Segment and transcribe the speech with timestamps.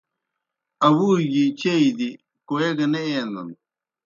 [0.87, 2.09] آوُوگیْ چیئی دیْ
[2.47, 3.49] کوئے گہ نہ اینَن۔